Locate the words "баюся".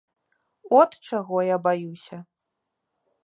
1.67-2.17